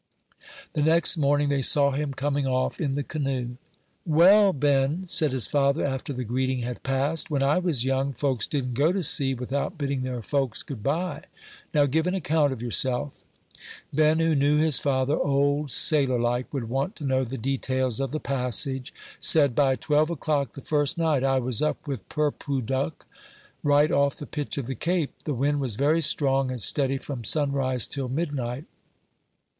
The 0.73 0.81
next 0.81 1.15
morning 1.15 1.49
they 1.49 1.61
saw 1.61 1.91
him 1.91 2.11
coming 2.15 2.47
off 2.47 2.81
in 2.81 2.95
the 2.95 3.03
canoe. 3.03 3.57
"Well, 4.03 4.51
Ben," 4.51 5.05
said 5.07 5.31
his 5.31 5.45
father, 5.47 5.85
after 5.85 6.11
the 6.11 6.23
greeting 6.23 6.63
had 6.63 6.81
passed, 6.81 7.29
"when 7.29 7.43
I 7.43 7.59
was 7.59 7.85
young, 7.85 8.13
folks 8.13 8.47
didn't 8.47 8.73
go 8.73 8.91
to 8.91 9.03
sea 9.03 9.35
without 9.35 9.77
bidding 9.77 10.01
their 10.01 10.23
folks 10.23 10.63
good 10.63 10.81
by. 10.81 11.25
Now, 11.71 11.85
give 11.85 12.07
an 12.07 12.15
account 12.15 12.51
of 12.51 12.63
yourself." 12.63 13.25
Ben, 13.93 14.17
who 14.17 14.33
knew 14.33 14.57
his 14.57 14.79
father, 14.79 15.15
old 15.19 15.69
sailor 15.69 16.19
like, 16.19 16.51
would 16.51 16.67
want 16.67 16.95
to 16.95 17.03
know 17.05 17.23
the 17.23 17.37
details 17.37 17.99
of 17.99 18.11
the 18.11 18.19
passage, 18.19 18.91
said, 19.19 19.53
"By 19.53 19.75
twelve 19.75 20.09
o'clock 20.09 20.53
the 20.53 20.61
first 20.61 20.97
night 20.97 21.23
I 21.23 21.37
was 21.37 21.61
up 21.61 21.87
with 21.87 22.09
Purpooduck, 22.09 23.05
right 23.61 23.91
off 23.91 24.15
the 24.15 24.25
pitch 24.25 24.57
of 24.57 24.65
the 24.65 24.73
cape; 24.73 25.13
the 25.25 25.35
wind 25.35 25.59
was 25.61 25.75
very 25.75 26.01
strong 26.01 26.49
and 26.49 26.59
steady 26.59 26.97
from 26.97 27.23
sunrise 27.23 27.85
till 27.85 28.09
midnight." 28.09 28.65